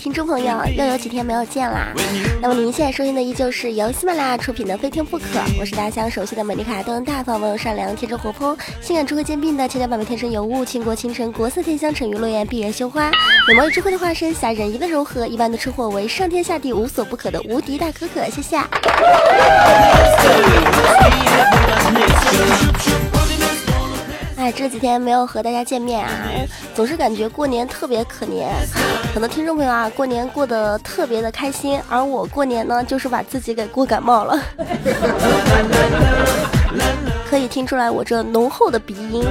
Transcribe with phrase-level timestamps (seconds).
[0.00, 1.92] 听众朋友，又有几天没有见啦。
[2.40, 5.24] 那么您现在收听的依旧是由喜马拉雅出品的《非听不可》，
[5.60, 13.10] 我是大家乡熟悉的美丽可爱、端大方、温柔善良、天真活泼、性感智慧兼并的千娇百媚、天生尤物、倾国倾城、国色天香、沉鱼落雁、闭月羞花、
[13.46, 18.24] 美貌与智慧的化身、侠人一的柔和，一般的吃货为上天下地无所不可的无敌大可可。
[18.30, 18.58] 谢谢。
[24.40, 26.10] 哎，这几天没有和大家见面啊，
[26.74, 28.48] 总是感觉过年特别可怜。
[29.12, 34.42] 很多听众朋友啊，过年过得特别的开心，而我过年呢，就是把自己给过感冒了。
[37.28, 39.22] 可以听出来我这浓厚的鼻音。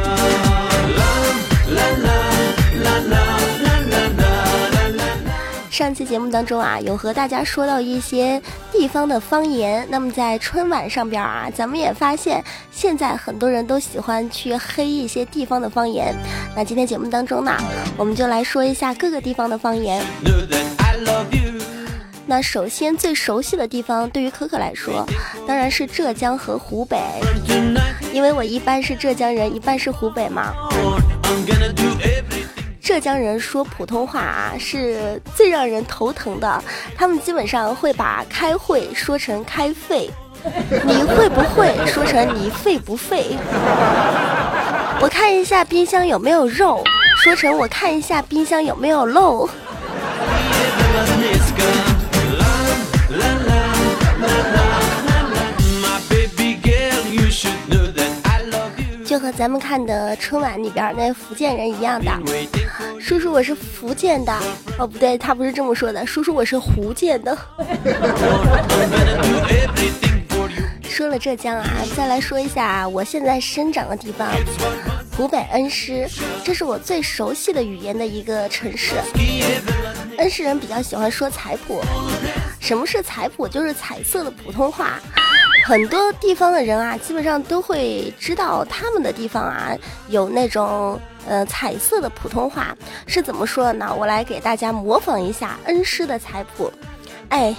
[5.80, 9.88] 上期节目当中啊，有和大家说到一些地方的方言。
[9.90, 16.14] 那么在春晚上边啊，咱们也发现现在很多人都喜欢去黑一些地方的方言。
[16.54, 17.56] 那今天节目当中呢，
[17.96, 20.04] 我们就来说一下各个地方的方言。
[22.26, 25.08] 那首先最熟悉的地方，对于可可来说，
[25.48, 26.98] 当然是浙江和湖北，
[28.12, 30.54] 因为我一半是浙江人，一半是湖北嘛。
[32.90, 36.64] 浙江人说普通话啊，是最让人头疼的。
[36.98, 40.10] 他们基本上会把开会说成开肺，
[40.88, 43.38] 你会不会说成你废不废？
[45.00, 46.84] 我看一下冰箱有没有肉，
[47.22, 49.48] 说成我看一下冰箱有没有漏。
[59.06, 62.12] 就和咱们看的春晚里边那福建人一样的，
[63.00, 64.34] 叔叔我是福建的，
[64.78, 67.36] 哦不对，他不是这么说的，叔叔我是福建的。
[70.84, 71.66] 说了浙江啊，
[71.96, 74.28] 再来说一下我现在生长的地方，
[75.16, 76.08] 湖北恩施，
[76.44, 78.96] 这是我最熟悉的语言的一个城市。
[80.18, 81.82] 恩施人比较喜欢说彩谱，
[82.60, 83.48] 什么是彩谱？
[83.48, 85.00] 就是彩色的普通话。
[85.66, 89.72] 很多地方的人啊，基本上都会知道他们的地方啊
[90.10, 91.00] 有那种
[91.30, 92.76] 呃彩色的普通话
[93.06, 93.96] 是怎么说的呢？
[93.98, 96.72] 我来给大家模仿一下恩师的彩谱。
[97.30, 97.56] 哎，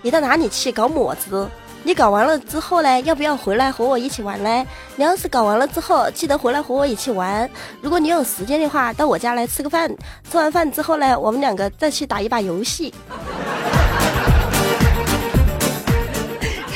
[0.00, 1.46] 你到哪里去搞么子？
[1.82, 4.66] 你搞完了之后呢，要不要回来和我一起玩呢？
[4.96, 7.48] 你要是搞完了之后，记得回来和我一起玩。
[7.82, 9.94] 如果你有时间的话，到我家来吃个饭。
[10.30, 12.92] 吃完饭之后呢，我们两个再去打一把游戏。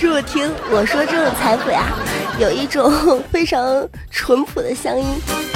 [0.07, 1.87] 我听我说这种彩谱呀，
[2.39, 2.93] 有一种
[3.33, 5.54] 非常淳朴的乡音。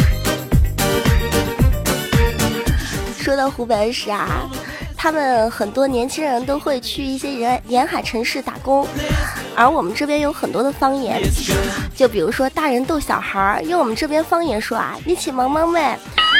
[3.29, 4.49] 说到湖北恩施啊，
[4.97, 8.89] 他们很多年轻人都会去一些沿沿海城市打工，
[9.55, 11.21] 而我们这边有很多的方言，
[11.95, 15.95] 就比如说大人逗小孩儿，用我们这边方言说啊，你起萌萌没？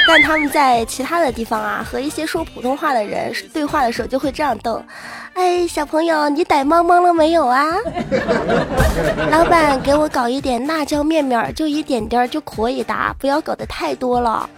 [0.07, 4.81] 但他们在其他的地方啊，和一些说普通话的人对话的时候，就会这样逗
[5.35, 7.67] ：“哎，小朋友，你逮猫猫了没有啊？
[9.29, 14.49] 老板，给我搞一点辣椒面面，就一点点就可以的，不要搞得太多了。”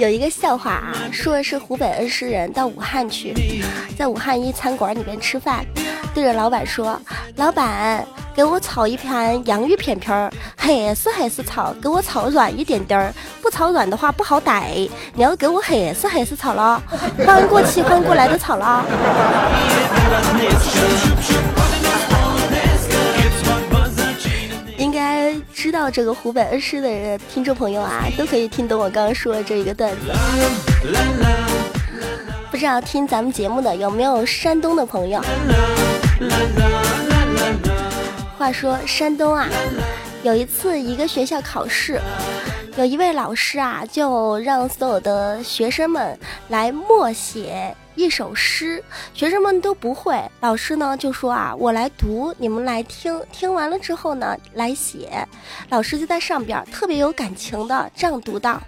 [0.00, 3.34] 有一个笑话啊，说的是湖北恩施人到武汉去，
[3.98, 5.62] 在武汉一餐馆里边吃饭，
[6.14, 6.98] 对着老板说
[7.36, 8.02] ：“老板，
[8.34, 13.12] 给我炒一盘洋芋片片儿，黑丝黑丝炒，给我炒软一点点儿，
[13.42, 14.88] 不炒软的话不好逮。
[15.12, 16.82] 你要给我黑丝黑丝炒了，
[17.26, 18.82] 翻过去翻过来的炒了。
[25.60, 30.10] ”知道这个湖北恩施的人，听众朋友啊，都可以听懂我刚刚说的这一个段子。
[32.50, 35.22] 不知道听咱们节目的有没有山东的朋友？
[38.38, 39.46] 话说山东啊，
[40.22, 42.00] 有一次一个学校考试，
[42.76, 46.18] 有一位老师啊，就让所有的学生们
[46.48, 47.74] 来默写。
[47.96, 48.82] 一首诗，
[49.12, 50.18] 学生们都不会。
[50.40, 53.20] 老师呢就说啊，我来读，你们来听。
[53.32, 55.26] 听完了之后呢，来写。
[55.68, 58.62] 老师就在上边特别有感情的这样读道：“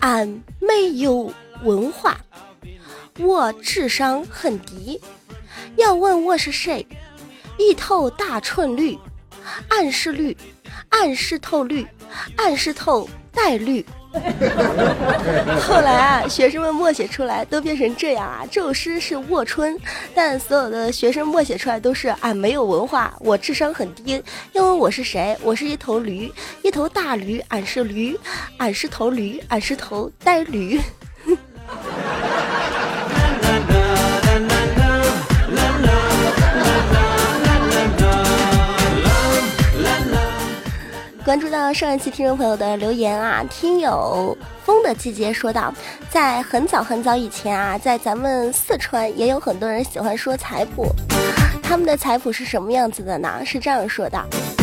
[0.00, 0.26] 俺
[0.58, 2.16] 没有文化，
[3.20, 5.00] 我智商很低，
[5.76, 6.84] 要问我是谁，
[7.58, 8.98] 一头大春驴，
[9.68, 10.36] 暗示绿，
[10.88, 11.86] 暗示透绿，
[12.36, 13.84] 暗示透带绿。
[15.60, 18.46] 后来啊，学生们默写出来都变成这样啊。
[18.48, 19.74] 这首诗是《卧春》，
[20.14, 24.22] 但所有的学生默写出来都是俺没有文化，我智商很低。
[24.52, 26.32] 要问我是谁，我是一头驴，
[26.62, 28.16] 一头大驴，俺是驴，
[28.58, 30.80] 俺是头驴，俺是头带驴。
[41.34, 45.74] 关注到上一期听众朋友的留言啊，听友风的季节说道，
[46.08, 50.86] 在很早很早以前啊，在咱们四川也有很多人喜欢说彩谱，
[51.60, 53.42] 他们的彩谱是什么样子的呢？
[53.44, 54.53] 是这样说的。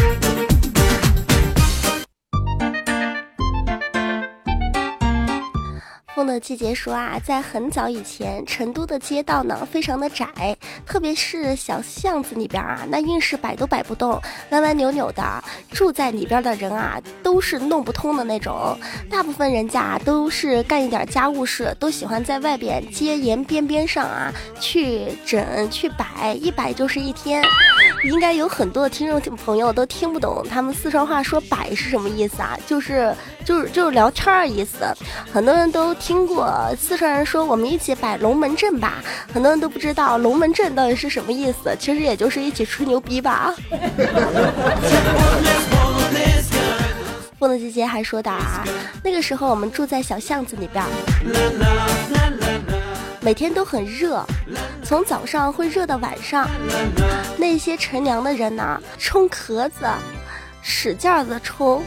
[6.21, 14.21] 风的季节说啊，在很早以前，成都的街道呢非常的窄，特别是小巷子里边啊，那硬是摆都摆不动，
[14.51, 15.43] 歪歪扭扭的。
[15.71, 18.77] 住在里边的人啊，都是弄不通的那种。
[19.09, 27.43] 大部分人家都是干一点家务事，都喜欢在外边街沿边边上啊去整去摆，一摆就是一天。
[28.03, 32.57] 应该有很多的听众朋友都听不懂他们四川话说“摆”是什么意思啊？
[32.65, 33.13] 就是
[33.45, 34.85] 就是就是聊天儿意思。
[35.31, 38.95] 很多人都听过四川人说“我们一起摆龙门阵吧”，
[39.31, 41.75] 很多人都不知道龙门阵到底是什么意思。
[41.79, 43.53] 其实也就是一起吹牛逼吧。
[47.39, 48.63] 风的姐姐还说的啊，
[49.03, 50.83] 那个时候我们住在小巷子里边。
[53.23, 54.25] 每天都很热，
[54.83, 56.49] 从早上会热到晚上。
[57.37, 59.85] 那些乘凉的人呢，冲壳子，
[60.63, 61.83] 使劲儿的冲，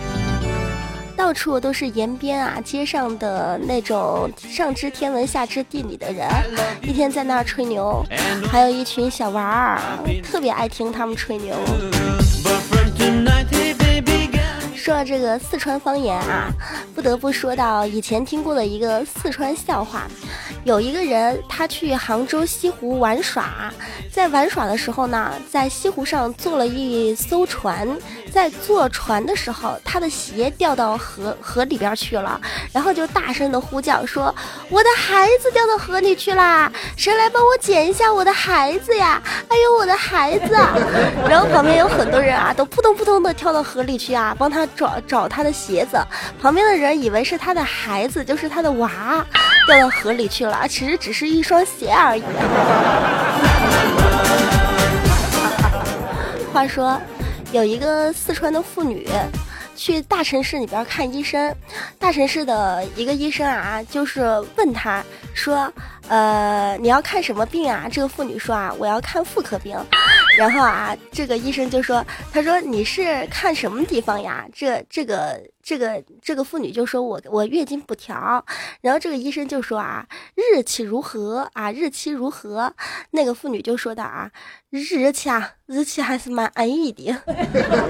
[1.17, 6.29] 到处都是沿边啊、街上的那种上知天文下知地理的人，
[6.83, 8.05] 一天在那儿吹牛。
[8.49, 9.81] 还有一群小娃儿，
[10.23, 11.57] 特别爱听他们吹牛。
[14.77, 16.49] 说到这个四川方言啊，
[16.95, 20.07] 不得不说到以前听过的一个四川笑话。
[20.65, 23.73] 有一个人，他去杭州西湖玩耍，
[24.11, 27.87] 在玩耍的时候呢，在西湖上坐了一艘船，
[28.33, 32.41] 在坐船的时候，他的鞋掉到河河里边去了，
[32.73, 34.35] 然后就大声的呼叫说
[34.71, 36.73] ：“我的孩子掉到河里去啦！
[36.97, 39.23] 谁来帮我捡一下我的孩子呀？
[39.49, 40.55] 哎呦，我的孩子！”
[41.29, 44.67] 然后旁边有很多人啊，都扑通扑通的跳到河里去啊，帮他。
[44.75, 45.99] 找找他的鞋子，
[46.41, 49.25] 旁边的人以为是他的孩子，就是他的娃，
[49.67, 50.67] 掉到河里去了。
[50.69, 52.23] 其实只是一双鞋而已。
[56.53, 57.01] 话说，
[57.53, 59.09] 有一个四川的妇女
[59.77, 61.53] 去大城市里边看医生，
[61.99, 64.23] 大城市的一个医生啊，就是
[64.57, 65.03] 问他
[65.35, 65.73] 说
[66.09, 69.77] ：“呃，你要看什么病啊？”这个妇女说：“啊，我要看妇科病。”
[70.37, 74.45] 然后啊，这个医生就说：“他说你是看什么地方呀？
[74.53, 78.45] 这这个这个这个妇女就说我我月经不调。
[78.81, 81.71] 然后这个医生就说啊，日期如何啊？
[81.71, 82.75] 日期如何？
[83.13, 84.31] 那个妇女就说的啊，
[84.71, 87.15] 日期啊，日期还是蛮安逸的。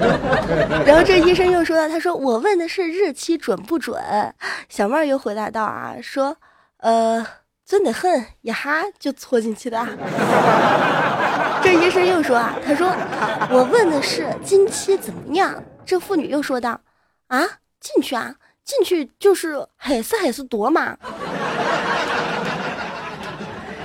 [0.86, 4.02] 然后这医生又说了，他说我问的是日期准不准？
[4.68, 6.36] 小妹儿又回答道啊，说
[6.78, 7.26] 呃。”
[7.66, 9.78] 准得很，一哈就戳进去的。
[11.64, 12.88] 这医生又说啊，他说
[13.50, 15.64] 我问的是经期怎么样。
[15.86, 16.78] 这妇女又说道
[17.28, 17.40] 啊，
[17.80, 20.98] 进去啊，进去就是还是还是多嘛。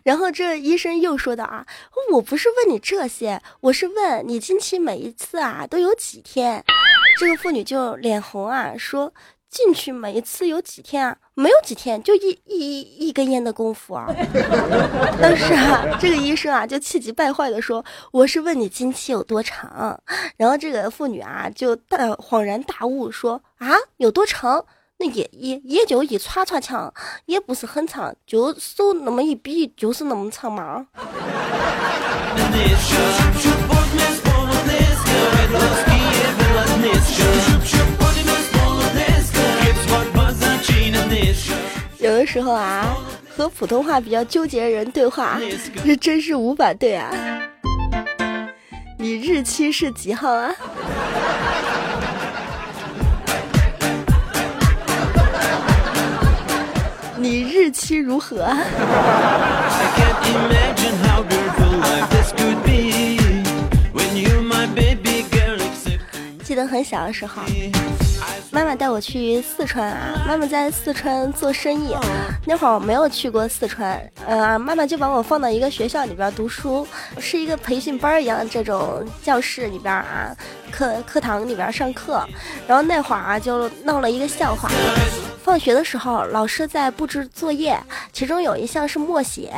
[0.03, 1.65] 然后这医生又说道啊，
[2.12, 6.65] 我不是问你这些，我是问你经期每一次啊都有几天。
[7.17, 9.13] 这个妇女就脸红啊，说。
[9.49, 11.17] 进去每一次有几天啊？
[11.33, 14.05] 没有几天，就一一一根烟的功夫啊！
[15.19, 19.99] 当时啊，这个医生啊就气急败坏的说：“我是问你经期有多长。”
[20.37, 24.65] 然后这个妇女啊就大恍然大悟说：“啊，有多长？
[24.97, 26.93] 那也也也就一歘歘长，
[27.25, 30.85] 也不是很长，就手那么一比就是那么长嘛。”
[41.99, 42.85] 有的时候啊，
[43.35, 45.39] 和普通话比较纠结的人对话，
[45.85, 47.11] 这真是无法对啊！
[48.97, 50.53] 你日期是几号啊？
[57.17, 58.47] 你日期如何？
[66.43, 67.43] 记得很很小的时候，
[68.51, 71.95] 妈妈带我去四川啊，妈妈在四川做生意，
[72.47, 76.85] 那会儿我没有去过四川，呃，妈妈就把我放到一个学校里边读书，
[77.19, 80.35] 是一个培训班一样的这种教室里边啊，
[80.71, 82.25] 课课堂里边上课，
[82.67, 84.69] 然后那会儿啊就闹了一个笑话。
[85.49, 87.75] 放学的时候，老师在布置作业，
[88.13, 89.51] 其中有一项是默写。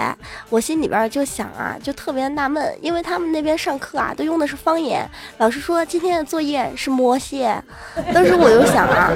[0.49, 5.05] 我心里边就想啊，就特别纳闷，因为他们那边上课啊都用的是方言。
[5.37, 7.61] 老师说今天的作业是默写，
[8.13, 9.11] 当时我就想啊，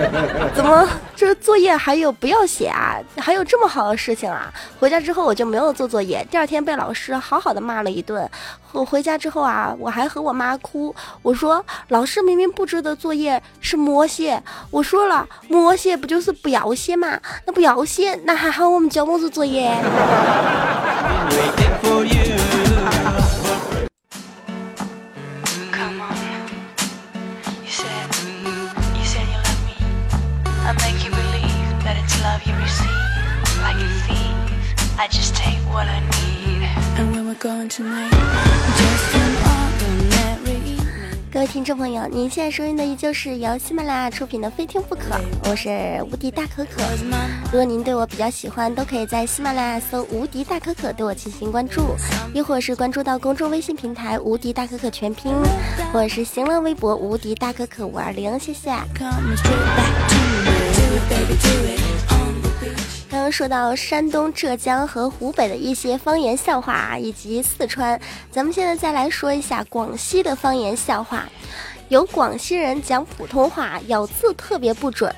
[0.54, 3.00] 怎么这作业还有不要写啊？
[3.16, 4.54] 还有这么好的事情啊？
[4.78, 8.30] 回家之后我就没有做作业，第二天被老师好好的骂了一顿。
[8.74, 16.65] 我回家之后啊，我还和我妈哭，我说老师明明布置的作业是默写，我说了默写不就是不要。
[16.66, 17.20] 要写嘛？
[17.46, 19.72] 那不要写，那还好我们交么子作业？
[41.66, 45.16] 众朋友，您现在收听的依旧是由喜马拉雅出品的《非听不可》，
[45.50, 46.84] 我是无敌大可可。
[47.46, 51.96] 如果您对我比较喜欢，都可以在喜马拉雅搜“无敌大可可”对我进行关注，
[52.36, 55.34] 亦或是关注到公众微信平台“无敌大可可全拼”，
[55.92, 58.38] 或者是新浪微博“无敌大可可五二零”。
[58.40, 58.72] 谢谢。
[63.16, 67.98] 刚刚说到山东、浙江和湖北的一些方言笑话，以及四川，
[68.30, 71.24] 咱们现在再来说一下广西的方言笑话。
[71.88, 75.16] 有广西人讲普通话，咬字特别不准，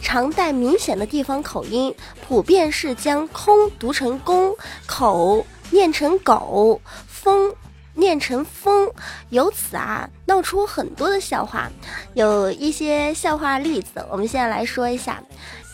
[0.00, 1.94] 常带明显的地方口音，
[2.26, 4.56] 普遍是将“空”读成“公
[4.88, 7.54] ”，“口”念成“狗”，“风”
[7.92, 8.90] 念成“风”，
[9.28, 11.70] 由此啊闹出很多的笑话。
[12.14, 15.22] 有一些笑话例子，我们现在来说一下。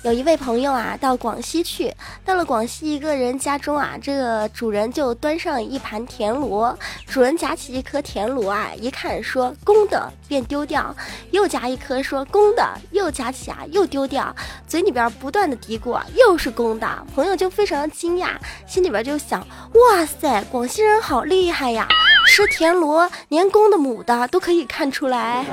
[0.02, 1.94] 有一位朋友啊，到广西去，
[2.24, 10.92] 到了广西一个人家中啊，这个主人就端上一盘田螺，主人夹起一颗田螺啊，一看说公的，便丢掉，
[11.30, 14.34] 又夹一颗说公的，又夹起啊，又丢掉，
[14.66, 18.30] 嘴里边不断的嘀咕，又是公的，朋友就非常惊讶，
[18.66, 19.38] 心里边就想，
[19.74, 21.86] 哇塞，广西人好厉害呀，
[22.26, 25.44] 吃田螺连公的母的都可以看出来。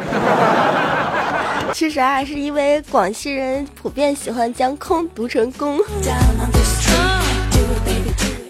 [1.73, 5.79] 其实啊，是因为广西人普遍喜欢将“空”读成“公”。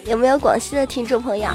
[0.06, 1.48] 有没有广西的听众朋友？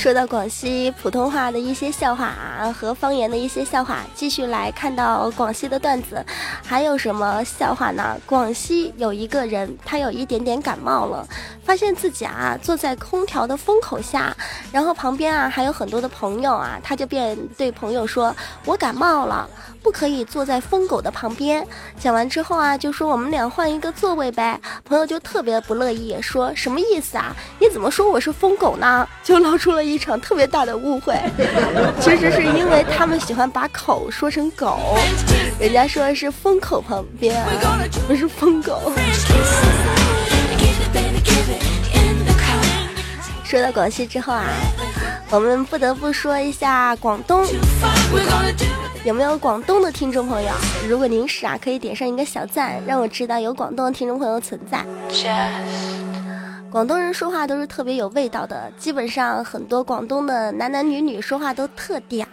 [0.00, 6.24] 说到广西普通话的一些笑话啊，和方言的一些笑话，继续来看到广西的段子，
[6.64, 8.16] 还有什么笑话呢？
[8.24, 11.28] 广西有一个人，他有一点点感冒了，
[11.62, 14.34] 发现自己啊坐在空调的风口下，
[14.72, 19.46] 然后旁边啊还有很多的朋友啊，他就便对朋友说：“我感冒了。”
[19.82, 21.66] 不可以坐在疯狗的旁边。
[21.98, 24.60] 讲完之后啊，就说我们俩换一个座位呗。
[24.84, 27.34] 朋友就特别不乐意，说什么意思啊？
[27.58, 29.08] 你怎么说我是疯狗呢？
[29.24, 31.14] 就露出了一场特别大的误会。
[32.00, 34.78] 其实是因为他们喜欢把口说成狗，
[35.58, 37.44] 人家说的是风口旁边，
[38.06, 38.92] 不是疯狗。
[43.44, 44.44] 说到广西之后啊，
[45.28, 47.44] 我们不得不说一下广东。
[49.02, 50.50] 有没有广东的听众朋友？
[50.86, 54.84] 如果您是啊，可以点上一个小赞，让我知道有广东的听众朋友存在。
[56.70, 62.24] 广东人说话都是特别有味道的，基本上很多广东的男男女女说话都特嗲。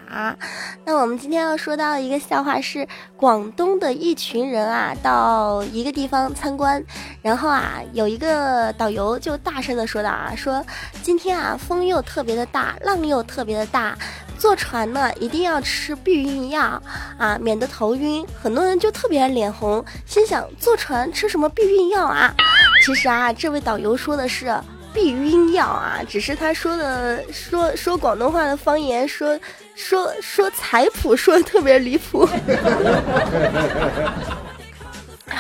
[0.86, 6.84] 那我们今天要说到一个笑话是，广东的一群人啊，到一个地方参观，
[7.24, 10.63] 然后啊，有一个导游就大声的说道啊，说
[11.01, 13.98] 今天啊，风又特别的大，浪又特别的大，
[14.38, 16.82] 坐船呢一定要吃避孕药
[17.17, 18.25] 啊，免得头晕。
[18.41, 22.34] 很多人就特别脸红，心想坐船吃什么避孕药啊？
[22.86, 24.56] 其实啊，这位导游说的是
[24.94, 29.38] 避孕药啊，只是他说的说说广东话的方言，说
[29.75, 32.27] 说说彩谱说的特别离谱。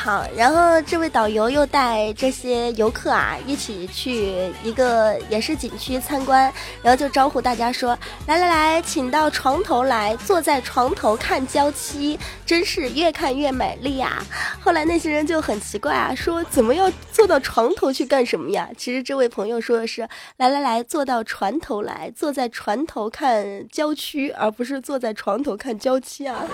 [0.07, 6.49] 好，然后这位导游又带这些游客啊一起去一个也是景区参观，
[6.81, 7.89] 然后就招呼大家说
[8.25, 14.23] ：“来来来，请到床头来，坐在床头看娇妻，真是越看越美丽呀。”
[14.63, 20.07] 后来那些人就很奇怪啊，说：“怎么要坐到床头去干什么呀？”其实这位朋友说的是
[20.39, 26.45] ：“来来来，坐到船头来，坐在船头看郊区，而不是坐在床头看娇妻啊。”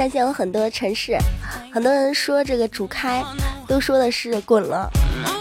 [0.00, 1.14] 相信有很多城市，
[1.70, 3.22] 很多人说这个煮开，
[3.68, 4.90] 都说的是滚了。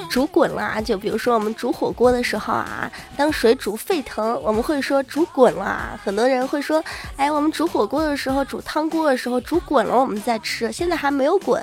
[0.10, 6.00] 煮滚了，就比如说我们煮火锅的时候啊，当水煮沸腾，我们会说煮滚了。
[6.04, 6.84] 很多人会说，
[7.16, 11.62] 哎，我们煮火锅的时候，煮汤锅的时候，煮滚了我们再吃，现在还没有滚。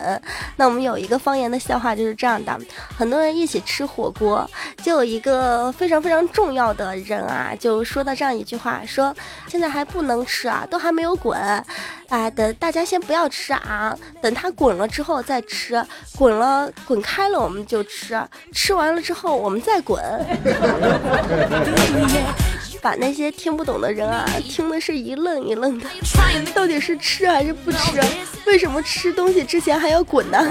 [0.56, 2.56] 那我们有一个方言的笑话就是这样的：
[2.96, 4.49] 很多人一起吃火锅，
[4.80, 9.14] 就有一个非常非常重要的人啊，就说到这样一句话，说
[9.49, 11.37] 现在还不能吃啊，都还没有滚，
[12.08, 15.85] 啊，等大家先不要吃啊，等它滚了之后再吃，
[16.16, 18.06] 滚了滚开了我们就吃。
[18.53, 20.03] 吃完了之后，我们再滚。
[22.83, 25.87] 把那些听不懂的人啊，听的是一愣一愣的。
[26.55, 28.01] 到底是吃还是不吃？
[28.47, 30.39] 为什么吃东西之前还要滚呢？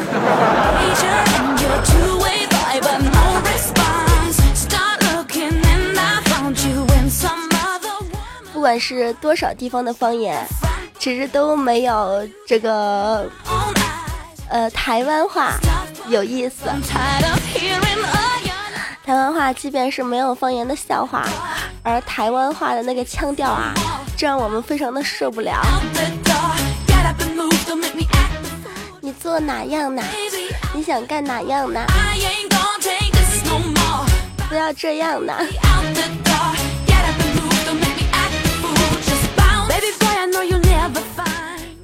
[8.51, 10.45] 不管是多少地方的方言，
[10.99, 13.29] 其实都没有这个
[14.49, 15.53] 呃台湾话。
[16.07, 16.65] 有意思。
[19.05, 21.25] 台湾话即便是没有方言的笑话，
[21.83, 23.73] 而台湾话的那个腔调啊，
[24.17, 25.61] 这让我们非常的受不了。
[28.99, 30.01] 你做哪样呢？
[30.73, 31.85] 你想干哪样呢？
[34.49, 35.33] 不要这样呢。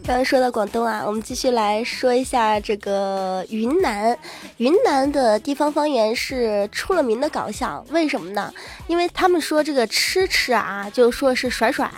[0.04, 4.18] 刚刚说到广东啊，我们继续来说一下这个云南。
[4.58, 8.52] 云南的地方方言是出了名的搞笑，为什么呢？
[8.88, 11.90] 因为他们说这个吃吃啊，就说是甩甩。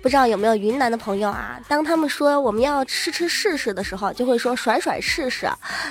[0.00, 1.58] 不知道有没有云南的朋友啊？
[1.68, 5.48] 当他们说我们要吃吃试试的时候，就会说甩甩试试。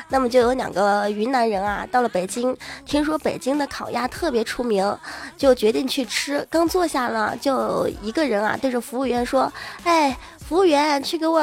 [0.09, 4.97] 那么就有两个云南人啊，到了北京，听说北京的烤鸭特别出名，
[5.35, 6.45] 就决定去吃。
[6.49, 9.51] 刚坐下了，就一个人啊，对着服务员说
[9.83, 11.41] ：“哎。”服务员，去给我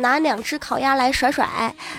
[0.00, 1.46] 拿两只烤鸭来甩甩。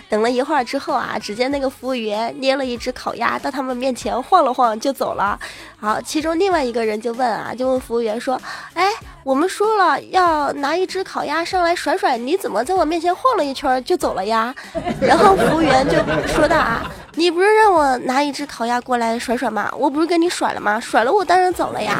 [0.09, 5.39] 等了一会儿之后啊，只见那个服务员捏了一只烤鸭到他们面前晃了晃就走了。
[5.79, 8.41] 好，其中另外一个人就问啊，就问服务员说
[8.73, 8.91] ：“哎，
[9.23, 14.53] 我们说了要拿一只烤鸭上来甩甩，你怎么在我面前晃了一圈就走了呀？”
[15.01, 19.69] 然后服务员就说道啊：“你不是让我拿一只烤鸭过来甩甩吗？
[19.77, 20.79] 我不是跟你甩了吗？
[20.79, 21.97] 甩了我当然走了呀。”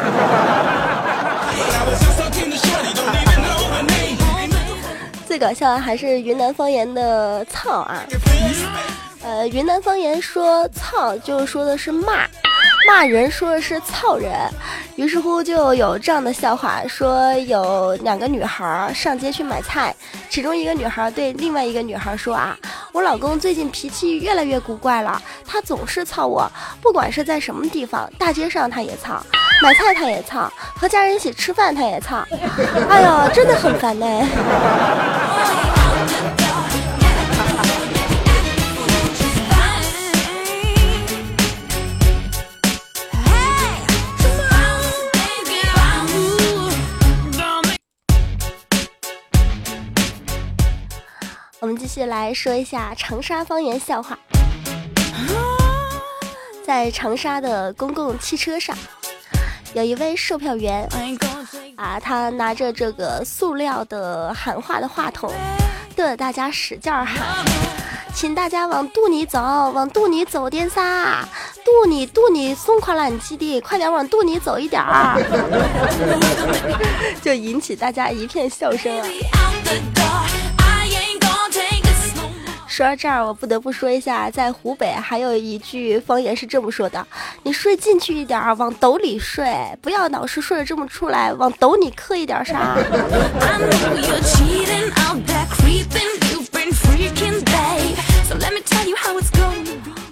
[5.28, 8.02] 最搞笑的还是云南方言的“操”啊，
[9.24, 12.26] 呃，云南方言说“操”就说的是骂，
[12.88, 14.32] 骂人说的是“操人”。
[14.95, 19.93] 于是乎就有这样的笑话，说有两个女孩上街去买菜，
[20.30, 22.58] 其中一个女孩对另外一个女孩说啊，
[22.93, 26.50] 我老公最近脾气越来越古怪了，他总是操我，
[26.82, 29.21] 不管是在什么地方，大街上他也操。
[29.62, 32.23] 买菜他也操，和家人一起吃饭他也操，
[32.89, 34.06] 哎呦，真的很烦呢。
[51.67, 54.17] 我们继续来说一下长沙方言笑话，
[56.65, 58.73] 在长沙的公共汽车上。
[59.73, 60.88] 有一位售票员
[61.75, 65.30] 啊，他拿着这个塑料的喊话的话筒，
[65.93, 67.43] 对着大家使劲喊，
[68.15, 71.27] 请大家往肚里走，往肚里走点啥？
[71.65, 75.21] 肚里肚里松垮烂基的，快点往肚里走一点儿，
[77.21, 79.10] 就引起大家一片笑声啊。
[82.78, 87.04] 说到这儿，我不得不说一下，在湖北还有一句方言是这么说的
[87.42, 92.78] ：“你睡进去一点儿，往斗里睡，不要老是睡着这么出来，往斗里刻一点啥。”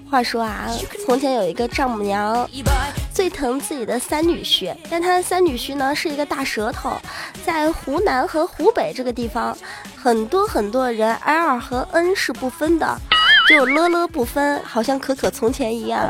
[0.09, 0.67] 话说啊，
[1.05, 2.49] 从前有一个丈母娘，
[3.13, 6.97] 最疼自己的三女婿，但她的三女婿呢是一个大舌头，
[7.45, 9.55] 在湖南和湖北这个地方，
[10.05, 12.95] 很多很多人 L 和 N 是不分的。
[13.49, 16.07] 就乐乐不分，好像可可从前一样。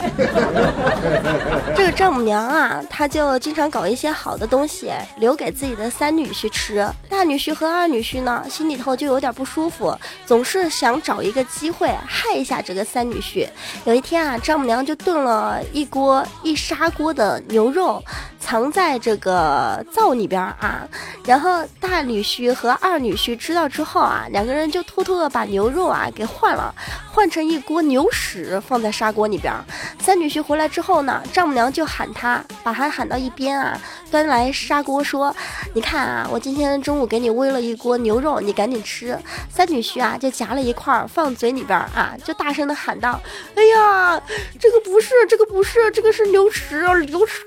[1.75, 6.85] 这个丈母娘啊，她就经常搞一些好的东西留给自己的三女婿吃。
[7.09, 13.47] 大女婿和二女婿呢，心里头就有点不舒服，总是想找一个机会害一下这个三女婿。
[13.85, 18.03] 有一天啊，丈母娘就炖了一锅一砂锅的牛肉。
[18.45, 20.87] 藏在这个灶里边啊，
[21.25, 26.71] 然后大女婿和二女婿知道之后啊，两个人就偷偷的把牛肉啊给换了，
[27.11, 29.51] 换成一锅牛屎放在砂锅里边。
[29.99, 33.81] 三女婿回来之后呢，丈母娘就喊他，把他喊到一边啊，
[34.11, 35.35] 端来砂锅说
[35.73, 39.17] ：“你看啊，我今天中午给你煨了一锅牛肉，你赶紧吃。”
[39.49, 43.19] 三女婿啊，就夹了一块放嘴里边啊，就大声的喊道
[43.57, 44.21] ：“哎呀，
[44.59, 47.43] 这个不是，这个不是，这个是牛屎，牛屎！”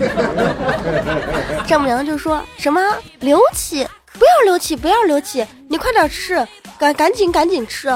[1.66, 2.80] 丈母娘就说什么
[3.20, 3.86] ：“刘启，
[4.18, 6.46] 不要刘启，不要刘启，你快点吃。”
[6.80, 7.88] 赶赶紧赶紧吃，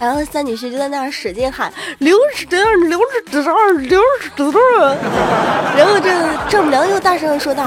[0.00, 4.52] 然后三女婿就在那儿使劲喊刘十六刘十六刘十六，
[5.76, 6.10] 然后这
[6.48, 7.64] 丈母娘又大声的说道：“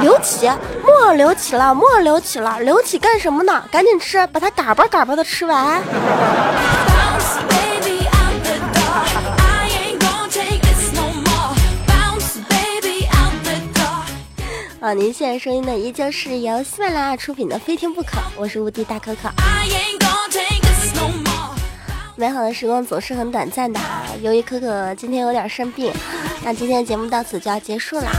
[0.00, 0.50] 刘启，
[0.82, 3.62] 莫刘启了，莫刘启了，刘启干什么呢？
[3.70, 5.82] 赶紧吃，把它嘎巴嘎巴的吃完。”
[14.86, 19.28] 啊，您现在收音的依旧是由喜马拉雅出品的《非听不可》，我是无敌大可可。
[22.14, 23.80] 美好的时光总是很短暂的，
[24.22, 25.92] 由于可可今天有点生病，
[26.44, 28.12] 那今天的节目到此就要结束啦。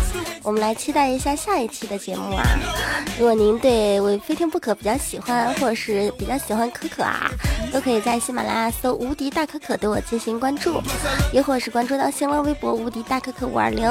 [0.43, 2.43] 我们来期待一下下一期的节目啊！
[3.17, 7.31] 如果您对我非听不可比较喜欢，或者是比较喜欢可可啊，
[7.71, 10.81] 都可以在喜马拉雅搜“无敌大可可”对我进行关注，
[11.31, 13.89] 亦或是关注到新浪微博“无敌大可可五二零”，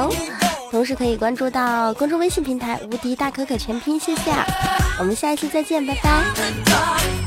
[0.69, 3.99] 同时可以关注到公众微信平台“无敌大可可全拼”。
[3.99, 4.31] 谢谢，
[4.99, 7.26] 我们下一期再见，拜拜。